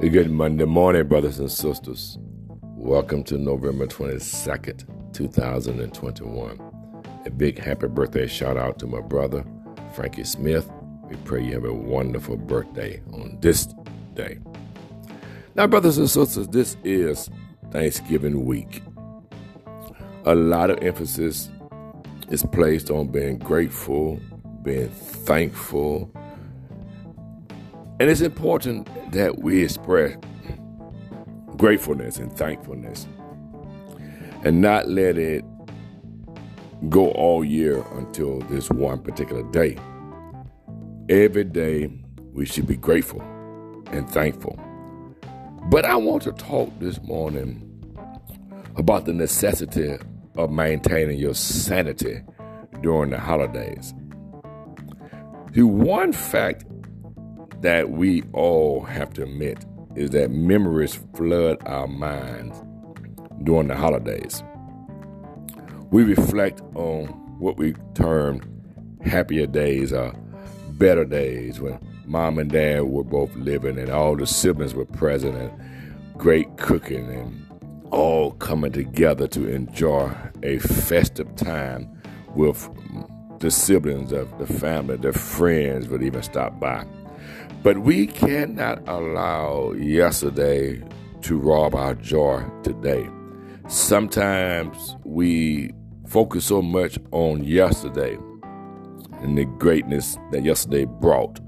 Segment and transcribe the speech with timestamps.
[0.00, 2.18] Good Monday morning, brothers and sisters.
[2.62, 6.60] Welcome to November 22nd, 2021.
[7.26, 9.44] A big happy birthday shout out to my brother,
[9.92, 10.68] Frankie Smith.
[11.08, 13.68] We pray you have a wonderful birthday on this
[14.14, 14.38] day.
[15.54, 17.28] Now, brothers and sisters, this is
[17.70, 18.82] Thanksgiving week.
[20.24, 21.50] A lot of emphasis
[22.30, 24.18] is placed on being grateful,
[24.62, 26.10] being thankful,
[28.00, 30.16] and it's important that we express
[31.58, 33.06] gratefulness and thankfulness
[34.42, 35.44] and not let it
[36.88, 39.76] go all year until this one particular day.
[41.10, 41.92] Every day
[42.32, 43.20] we should be grateful
[43.92, 44.58] and thankful.
[45.68, 47.66] But I want to talk this morning
[48.76, 49.98] about the necessity
[50.36, 52.22] of maintaining your sanity
[52.80, 53.92] during the holidays.
[55.52, 56.64] The one fact
[57.60, 59.64] that we all have to admit
[59.96, 62.62] is that memories flood our minds
[63.42, 64.42] during the holidays.
[65.90, 67.06] We reflect on
[67.38, 68.40] what we term
[69.04, 70.14] happier days or
[70.70, 75.36] better days when mom and dad were both living and all the siblings were present
[75.36, 77.46] and great cooking and
[77.90, 81.88] all coming together to enjoy a festive time
[82.34, 82.68] with
[83.40, 86.86] the siblings of the family, their friends would even stop by.
[87.62, 90.82] But we cannot allow yesterday
[91.22, 93.06] to rob our joy today.
[93.68, 95.70] Sometimes we
[96.06, 98.16] focus so much on yesterday
[99.20, 101.38] and the greatness that yesterday brought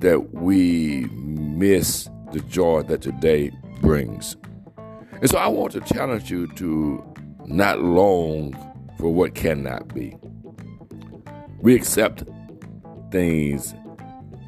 [0.00, 3.50] that we miss the joy that today
[3.82, 4.36] brings.
[5.20, 7.04] And so I want to challenge you to
[7.44, 8.54] not long
[8.98, 10.16] for what cannot be.
[11.60, 12.24] We accept
[13.10, 13.74] things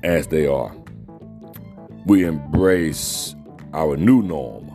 [0.03, 0.75] as they are
[2.07, 3.35] we embrace
[3.75, 4.71] our new norm,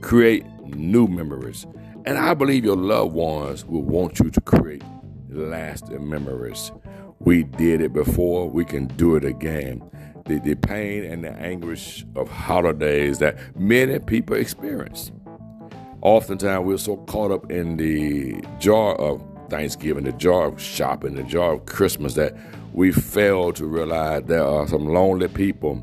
[0.00, 1.66] create new memories.
[2.04, 4.84] And I believe your loved ones will want you to create
[5.28, 6.70] lasting memories.
[7.18, 9.82] We did it before, we can do it again.
[10.26, 15.10] The, the pain and the anguish of holidays that many people experience.
[16.00, 19.20] Oftentimes, we're so caught up in the jar of
[19.50, 22.36] Thanksgiving, the jar of shopping, the jar of Christmas that
[22.72, 25.82] we fail to realize there are some lonely people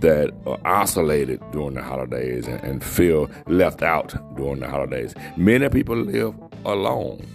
[0.00, 5.14] that are isolated during the holidays and, and feel left out during the holidays.
[5.36, 6.34] Many people live
[6.64, 7.26] alone.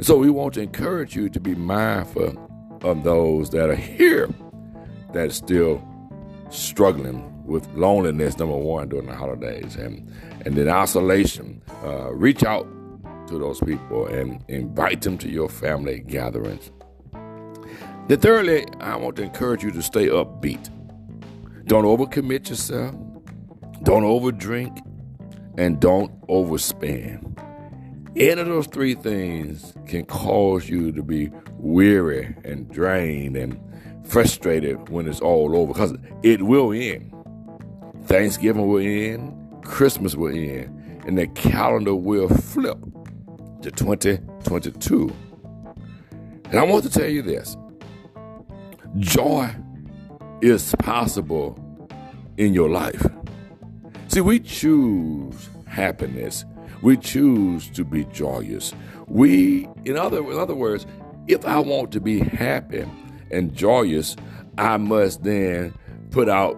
[0.00, 2.36] So we want to encourage you to be mindful
[2.82, 4.28] of those that are here
[5.12, 5.82] that are still
[6.50, 9.76] struggling with loneliness, number one, during the holidays.
[9.76, 10.10] And,
[10.44, 11.62] and then isolation.
[11.82, 12.66] Uh, reach out
[13.28, 16.70] to those people and invite them to your family gatherings.
[18.08, 20.70] Then, thirdly, I want to encourage you to stay upbeat.
[21.64, 22.94] Don't overcommit yourself.
[23.82, 24.80] Don't overdrink.
[25.56, 27.38] And don't overspend.
[28.16, 33.60] Any of those three things can cause you to be weary and drained and
[34.04, 37.12] frustrated when it's all over because it will end.
[38.04, 42.78] Thanksgiving will end, Christmas will end, and the calendar will flip
[43.62, 45.12] to 2022.
[46.50, 47.56] And I want to tell you this
[48.98, 49.54] joy
[50.40, 51.58] is possible
[52.36, 53.06] in your life.
[54.08, 56.44] See, we choose happiness.
[56.82, 58.72] We choose to be joyous.
[59.06, 60.86] We, in other, in other words,
[61.26, 62.84] if I want to be happy
[63.30, 64.16] and joyous,
[64.58, 65.74] I must then
[66.10, 66.56] put out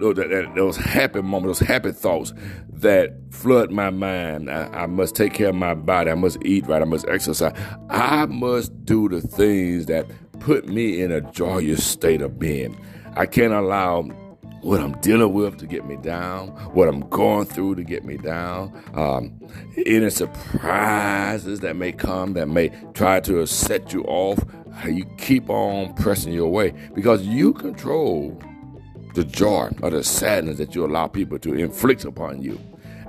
[0.00, 2.32] those happy moments, those happy thoughts
[2.70, 4.50] that flood my mind.
[4.50, 6.10] I, I, must take care of my body.
[6.10, 6.82] I must eat right.
[6.82, 7.54] I must exercise.
[7.90, 10.06] I must do the things that
[10.40, 12.78] put me in a joyous state of being.
[13.16, 14.02] I can't allow
[14.62, 18.18] what I'm dealing with to get me down, what I'm going through to get me
[18.18, 19.40] down, um,
[19.86, 24.38] any surprises that may come that may try to set you off.
[24.86, 28.40] You keep on pressing your way because you control
[29.14, 32.58] the joy or the sadness that you allow people to inflict upon you.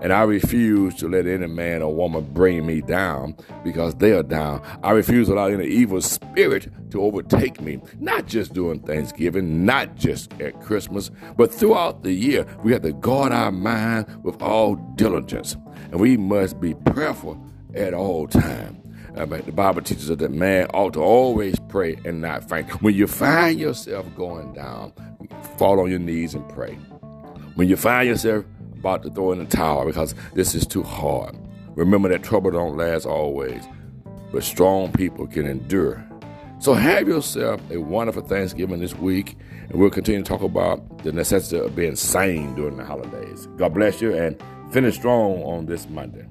[0.02, 4.24] And I refuse to let any man or woman bring me down because they are
[4.24, 4.62] down.
[4.84, 9.96] I refuse to allow any evil spirit to overtake me, not just during Thanksgiving, not
[9.96, 12.46] just at Christmas, but throughout the year.
[12.64, 15.56] We have to guard our mind with all diligence.
[15.92, 17.40] And we must be prayerful
[17.76, 18.78] at all times.
[19.16, 22.82] Uh, the Bible teaches us that man ought to always pray and not faint.
[22.82, 24.94] When you find yourself going down,
[25.58, 26.76] fall on your knees and pray.
[27.56, 28.46] When you find yourself
[28.82, 31.38] about to throw in the towel because this is too hard.
[31.76, 33.64] Remember that trouble don't last always,
[34.32, 36.04] but strong people can endure
[36.62, 39.36] So have yourself a wonderful Thanksgiving this week,
[39.70, 43.48] and we'll continue to talk about the necessity of being sane during the holidays.
[43.58, 44.42] God bless you, and
[44.72, 46.26] finish strong on this Monday.